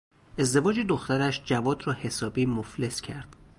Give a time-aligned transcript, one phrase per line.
[0.39, 3.35] ازدواج دخترش جواد را حسابی مفلس کرد.